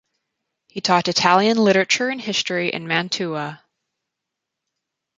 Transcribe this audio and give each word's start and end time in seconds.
He 0.67 0.81
taught 0.81 1.07
Italian 1.09 1.59
literature 1.59 2.09
and 2.09 2.19
history 2.19 2.69
in 2.69 2.87
Mantua. 2.87 3.63